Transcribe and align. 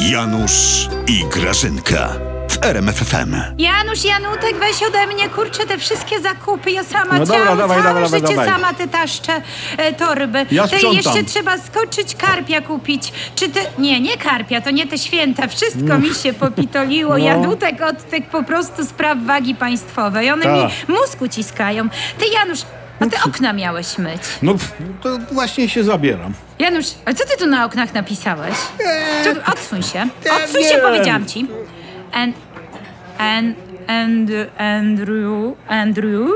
Janusz 0.00 0.88
i 1.06 1.24
Grażynka 1.24 2.08
w 2.50 2.64
RMFFM. 2.64 3.36
Janusz, 3.58 4.04
Janutek, 4.04 4.56
weź 4.60 4.82
ode 4.88 5.06
mnie, 5.06 5.28
kurczę, 5.28 5.66
te 5.66 5.78
wszystkie 5.78 6.20
zakupy. 6.20 6.70
Ja 6.70 6.84
sama 6.84 7.18
No 7.18 7.26
ciałam, 7.26 7.40
dobra, 7.46 7.56
dawaj, 7.56 7.82
całe 7.82 7.94
dawaj, 8.02 8.20
życie 8.20 8.34
dawaj. 8.34 8.48
sama 8.48 8.74
te 8.74 8.88
taszcze, 8.88 9.32
e, 9.76 9.92
torby. 9.92 10.46
Ja 10.50 10.68
Te 10.68 10.76
sprzątam. 10.76 10.96
jeszcze 10.96 11.24
trzeba 11.24 11.58
skoczyć 11.58 12.14
karpia 12.14 12.60
kupić. 12.60 13.12
Czy 13.34 13.48
ty... 13.48 13.60
Nie, 13.78 14.00
nie 14.00 14.16
karpia, 14.16 14.60
to 14.60 14.70
nie 14.70 14.86
te 14.86 14.98
święta. 14.98 15.48
Wszystko 15.48 15.98
mi 15.98 16.14
się 16.14 16.32
popitoliło. 16.32 17.10
No. 17.10 17.18
Janutek 17.24 17.82
od 17.82 18.10
tych 18.10 18.26
po 18.26 18.42
prostu 18.42 18.84
spraw 18.84 19.18
wagi 19.26 19.54
państwowej. 19.54 20.30
One 20.30 20.42
Tak. 20.42 20.54
mi 20.88 20.94
mózg 20.94 21.22
uciskają. 21.22 21.88
Ty, 22.18 22.24
Janusz, 22.34 22.60
a 23.00 23.06
ty 23.06 23.16
okna 23.26 23.52
miałeś 23.52 23.98
myć. 23.98 24.22
No 24.42 24.54
to 25.02 25.18
właśnie 25.32 25.68
się 25.68 25.84
zabieram. 25.84 26.32
Janusz, 26.58 26.86
a 27.04 27.14
co 27.14 27.24
ty 27.26 27.36
tu 27.38 27.46
na 27.46 27.64
oknach 27.64 27.94
napisałeś? 27.94 28.54
Eee, 28.86 29.24
Tu, 29.34 29.52
odsuń 29.52 29.82
się. 29.82 30.06
Odsuń 30.44 30.62
się, 30.64 30.78
powiedziałam 30.78 31.26
ci. 31.26 31.46
And, 32.12 32.36
and, 33.18 33.56
and, 33.86 34.30
Andrew, 34.58 35.54
Andrew, 35.68 36.30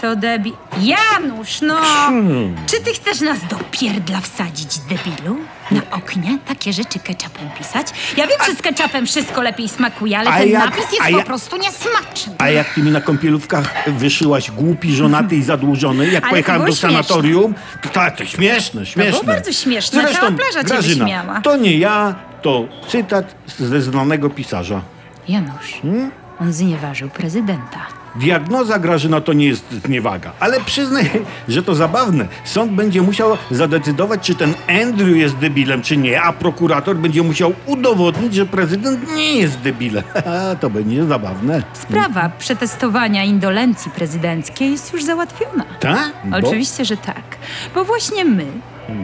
to 0.00 0.16
debi... 0.16 0.52
Janusz, 0.80 1.60
no! 1.60 1.76
Hmm. 1.76 2.54
Czy 2.66 2.80
ty 2.80 2.92
chcesz 2.92 3.20
nas 3.20 3.38
do 3.50 3.56
pierdla 3.70 4.20
wsadzić, 4.20 4.78
debilu? 4.78 5.36
Na 5.70 5.80
oknie 5.90 6.38
takie 6.48 6.72
rzeczy 6.72 6.98
ketchupem 6.98 7.50
pisać? 7.58 7.86
Ja 8.16 8.26
wiem, 8.26 8.38
że 8.46 8.54
z 8.54 8.62
ketchupem 8.62 9.06
wszystko 9.06 9.42
lepiej 9.42 9.68
smakuje, 9.68 10.18
ale 10.18 10.30
A 10.30 10.38
ten 10.38 10.48
jak- 10.48 10.64
napis 10.64 10.92
jest 10.92 11.02
a 11.02 11.10
po 11.10 11.18
ja- 11.18 11.24
prostu 11.24 11.56
niesmaczny. 11.56 12.34
A 12.38 12.48
jak 12.50 12.74
ty 12.74 12.82
mi 12.82 12.90
na 12.90 13.00
kąpielówkach 13.00 13.90
wyszyłaś 13.90 14.50
głupi, 14.50 14.94
żonaty 14.94 15.36
i 15.36 15.42
zadłużony, 15.42 16.06
jak 16.08 16.24
Ale 16.24 16.30
pojechałem 16.30 16.60
to 16.60 16.66
do 16.66 16.72
było 16.72 16.76
sanatorium, 16.92 17.54
to 17.82 17.88
tak, 17.88 18.16
to 18.16 18.24
śmieszne, 18.24 18.86
śmieszne. 18.86 19.24
bardzo 19.26 19.52
śmieszne, 19.52 20.02
cała 20.14 20.30
plaża 20.32 20.60
cię 20.62 20.68
Grażyna, 20.68 21.04
wyśmiała. 21.04 21.40
to 21.40 21.56
nie 21.56 21.78
ja, 21.78 22.14
to 22.42 22.64
cytat 22.88 23.34
ze 23.58 23.80
znanego 23.82 24.30
pisarza. 24.30 24.80
Janusz, 25.28 25.72
Hmm? 25.82 26.10
on 26.40 26.52
znieważył 26.52 27.08
prezydenta. 27.10 27.78
Diagnoza 28.18 28.78
Grażyna 28.78 29.20
to 29.20 29.32
nie 29.32 29.46
jest 29.46 29.72
zniewaga, 29.84 30.32
ale 30.40 30.60
przyznaj, 30.60 31.10
że 31.48 31.62
to 31.62 31.74
zabawne. 31.74 32.28
Sąd 32.44 32.72
będzie 32.72 33.02
musiał 33.02 33.36
zadecydować, 33.50 34.20
czy 34.20 34.34
ten 34.34 34.54
Andrew 34.82 35.16
jest 35.16 35.36
debilem, 35.36 35.82
czy 35.82 35.96
nie, 35.96 36.22
a 36.22 36.32
prokurator 36.32 36.96
będzie 36.96 37.22
musiał 37.22 37.52
udowodnić, 37.66 38.34
że 38.34 38.46
prezydent 38.46 39.16
nie 39.16 39.36
jest 39.36 39.60
debilem. 39.60 40.04
to 40.60 40.70
będzie 40.70 41.04
zabawne. 41.04 41.62
Sprawa 41.72 42.30
przetestowania 42.38 43.24
indolencji 43.24 43.90
prezydenckiej 43.90 44.70
jest 44.70 44.92
już 44.92 45.04
załatwiona. 45.04 45.64
Tak? 45.80 46.12
Oczywiście, 46.32 46.84
że 46.84 46.96
tak. 46.96 47.36
Bo 47.74 47.84
właśnie 47.84 48.24
my, 48.24 48.46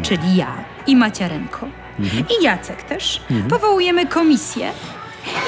czyli 0.03 0.37
ja 0.37 0.55
i 0.87 0.97
Maciarenko, 0.97 1.69
i 2.41 2.45
Jacek 2.45 2.83
też, 2.83 3.23
powołujemy 3.51 4.07
komisję. 4.07 4.71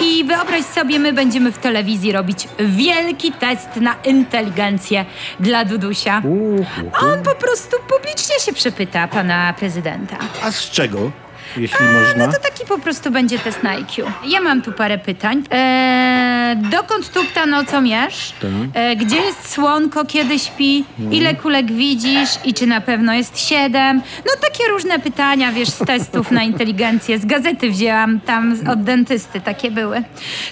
I 0.00 0.24
wyobraź 0.24 0.64
sobie, 0.64 0.98
my 0.98 1.12
będziemy 1.12 1.52
w 1.52 1.58
telewizji 1.58 2.12
robić 2.12 2.48
wielki 2.58 3.32
test 3.32 3.76
na 3.76 3.94
inteligencję 4.04 5.04
dla 5.40 5.64
Dudusia. 5.64 6.22
On 7.00 7.22
po 7.22 7.34
prostu 7.34 7.76
publicznie 7.88 8.40
się 8.40 8.52
przepyta 8.52 9.08
pana 9.08 9.54
prezydenta. 9.58 10.16
A 10.42 10.52
z 10.52 10.70
czego, 10.70 11.10
jeśli 11.56 11.86
można? 11.86 12.26
No 12.26 12.32
to 12.32 12.38
taki 12.40 12.64
po 12.68 12.78
prostu 12.78 13.10
będzie 13.10 13.38
test 13.38 13.62
na 13.62 13.70
IQ. 13.70 14.06
Ja 14.26 14.40
mam 14.40 14.62
tu 14.62 14.72
parę 14.72 14.98
pytań. 14.98 15.42
Eee, 15.50 16.56
dokąd 16.56 17.12
tupta 17.12 17.46
nocą 17.46 17.84
jesz? 17.84 18.32
Tak. 18.42 18.50
Eee, 18.74 18.96
gdzie 18.96 19.16
jest 19.16 19.52
słonko, 19.52 20.04
kiedy 20.04 20.38
śpi? 20.38 20.84
Ile 21.10 21.34
kulek 21.34 21.72
widzisz? 21.72 22.30
I 22.44 22.54
czy 22.54 22.66
na 22.66 22.80
pewno 22.80 23.14
jest 23.14 23.40
siedem? 23.48 24.02
No 24.26 24.32
takie 24.40 24.68
różne 24.70 24.98
pytania, 24.98 25.52
wiesz, 25.52 25.68
z 25.68 25.78
testów 25.78 26.30
na 26.30 26.42
inteligencję. 26.42 27.18
Z 27.18 27.26
gazety 27.26 27.70
wzięłam 27.70 28.20
tam 28.20 28.54
od 28.72 28.82
dentysty, 28.82 29.40
takie 29.40 29.70
były. 29.70 30.02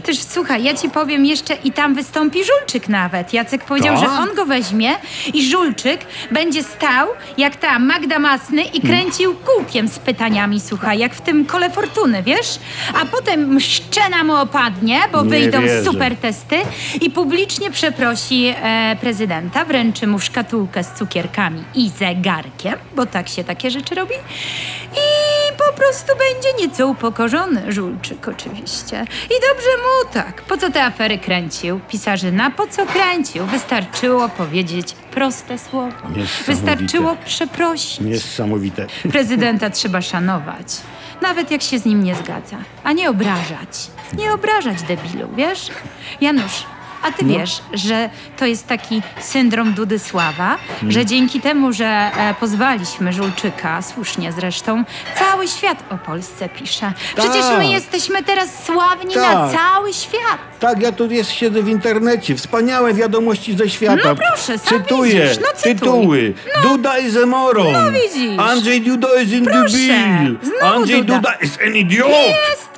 Też 0.02 0.22
słuchaj, 0.22 0.62
ja 0.64 0.74
ci 0.74 0.90
powiem 0.90 1.26
jeszcze 1.26 1.54
i 1.54 1.72
tam 1.72 1.94
wystąpi 1.94 2.38
Żulczyk 2.44 2.88
nawet. 2.88 3.32
Jacek 3.32 3.64
powiedział, 3.64 3.94
Tak? 4.00 4.04
że 4.04 4.10
on 4.18 4.28
go 4.36 4.46
weźmie 4.46 4.90
i 5.34 5.50
Żulczyk 5.50 6.00
będzie 6.30 6.62
stał 6.62 7.08
jak 7.38 7.56
ta 7.56 7.78
Magda 7.78 8.18
Masny 8.18 8.62
i 8.62 8.80
kręcił 8.80 9.34
kółkiem 9.34 9.88
z 9.88 9.98
pytaniami, 9.98 10.60
słuchaj, 10.60 10.83
jak 10.92 11.14
w 11.14 11.20
tym 11.20 11.46
kole 11.46 11.70
fortuny, 11.70 12.22
wiesz? 12.22 12.58
A 13.02 13.06
potem 13.06 13.60
szczena 13.60 14.24
mu 14.24 14.34
opadnie, 14.34 15.00
bo 15.12 15.22
Nie 15.22 15.30
wyjdą 15.30 15.60
wierzę. 15.60 15.84
super 15.84 16.16
testy 16.16 16.56
i 17.00 17.10
publicznie 17.10 17.70
przeprosi 17.70 18.54
e, 18.62 18.96
prezydenta, 19.00 19.64
wręczy 19.64 20.06
mu 20.06 20.18
szkatułkę 20.20 20.84
z 20.84 20.92
cukierkami 20.92 21.64
i 21.74 21.88
zegarkiem, 21.90 22.74
bo 22.96 23.06
tak 23.06 23.28
się 23.28 23.44
takie 23.44 23.70
rzeczy 23.70 23.94
robi. 23.94 24.14
I 24.94 24.98
po 25.58 25.72
prostu 25.76 26.12
będzie 26.18 26.48
nieco 26.66 26.86
upokorzony, 26.86 27.72
Żulczyk 27.72 28.28
oczywiście. 28.28 29.04
I 29.26 29.34
dobrze 29.48 29.68
mu 29.76 30.12
tak. 30.12 30.42
Po 30.42 30.56
co 30.56 30.70
te 30.70 30.84
afery 30.84 31.18
kręcił? 31.18 31.80
Pisarzyna, 31.88 32.50
po 32.50 32.66
co 32.66 32.86
kręcił? 32.86 33.46
Wystarczyło 33.46 34.28
powiedzieć 34.28 34.92
proste 35.10 35.58
słowo. 35.58 35.96
Wystarczyło 36.46 37.16
przeprosić. 37.26 38.00
Niesamowite. 38.00 38.86
Prezydenta 39.10 39.70
trzeba 39.70 40.00
szanować, 40.02 40.66
nawet 41.22 41.50
jak 41.50 41.62
się 41.62 41.78
z 41.78 41.84
nim 41.84 42.04
nie 42.04 42.14
zgadza, 42.14 42.56
a 42.84 42.92
nie 42.92 43.10
obrażać. 43.10 43.90
Nie 44.18 44.32
obrażać 44.32 44.82
debilu, 44.82 45.28
wiesz? 45.36 45.70
Janusz, 46.20 46.64
a 47.04 47.12
ty 47.12 47.24
wiesz, 47.24 47.62
że 47.72 48.10
to 48.36 48.46
jest 48.46 48.66
taki 48.66 49.02
syndrom 49.20 49.72
Dudysława, 49.74 50.56
że 50.88 51.06
dzięki 51.06 51.40
temu, 51.40 51.72
że 51.72 51.86
e, 51.86 52.34
pozwaliśmy 52.40 53.12
Żulczyka, 53.12 53.82
słusznie 53.82 54.32
zresztą, 54.32 54.84
cały 55.18 55.48
świat 55.48 55.84
o 55.90 55.98
Polsce 55.98 56.48
pisze. 56.48 56.92
Przecież 57.16 57.44
my 57.58 57.64
Tak. 57.64 57.70
jesteśmy 57.70 58.22
teraz 58.22 58.64
sławni 58.64 59.16
na 59.16 59.22
Tak. 59.22 59.52
cały 59.60 59.92
świat. 59.92 60.38
Tak, 60.60 60.82
ja 60.82 60.92
tu 60.92 61.10
jest, 61.10 61.30
siedzę 61.30 61.62
w 61.62 61.68
internecie. 61.68 62.34
Wspaniałe 62.36 62.94
wiadomości 62.94 63.56
ze 63.56 63.70
świata. 63.70 64.02
No 64.04 64.14
proszę, 64.16 64.58
sam 64.58 64.82
Cytuję 64.82 65.20
widzisz, 65.22 65.38
no 65.40 65.46
cytuj. 65.56 65.74
tytuły. 65.74 66.34
Duda 66.62 66.98
is 66.98 67.16
a 67.22 67.26
moron. 67.26 67.72
No 67.72 67.90
widzisz. 67.92 68.38
Andrzej 68.38 68.80
Duda 68.80 69.08
is 69.24 69.30
in 69.32 69.44
Proszę. 69.44 69.76
debil. 69.76 70.36
Znowu 70.42 70.74
Andrzej 70.74 71.00
Duda. 71.04 71.16
Duda 71.16 71.34
is 71.42 71.58
an 71.66 71.76
idiot. 71.76 72.08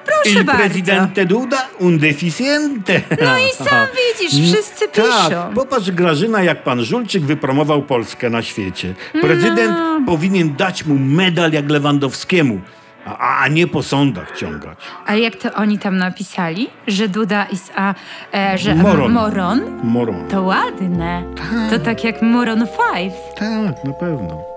Proszę 0.06 0.38
Il 0.38 0.44
bardzo. 0.44 0.62
presidente 0.62 1.24
Duda 1.26 1.56
un 1.78 1.98
deficiente. 1.98 3.00
No 3.10 3.38
i 3.38 3.64
sam 3.64 3.86
widzisz, 4.18 4.52
wszyscy 4.52 4.88
piszą. 4.88 5.08
Tak, 5.30 5.50
popatrz 5.54 5.90
Grażyna, 5.90 6.42
jak 6.42 6.62
pan 6.64 6.84
Żulczyk 6.84 7.22
wypromował 7.22 7.82
Polskę 7.82 8.30
na 8.30 8.42
świecie. 8.42 8.94
Prezydent 9.20 9.70
No. 9.78 10.00
powinien 10.06 10.56
dać 10.56 10.84
mu 10.84 10.94
medal 10.98 11.52
jak 11.52 11.70
Lewandowskiemu, 11.70 12.60
a, 13.06 13.38
a 13.42 13.48
nie 13.48 13.66
po 13.66 13.82
sądach 13.82 14.36
ciągać. 14.38 14.78
Ale 15.06 15.20
jak 15.20 15.36
to 15.36 15.52
oni 15.54 15.78
tam 15.78 15.96
napisali? 15.96 16.68
Że 16.86 17.08
Duda 17.08 17.44
is 17.44 17.70
a... 17.76 17.94
E, 18.34 18.58
że 18.58 18.74
Moron. 18.74 19.12
moron? 19.12 19.80
Moron. 19.84 20.28
To 20.28 20.42
ładne. 20.42 21.22
To 21.70 21.78
tak 21.78 22.04
jak 22.04 22.22
Moron 22.22 22.66
5. 22.94 23.12
Tak, 23.38 23.84
na 23.84 23.92
pewno. 23.92 24.55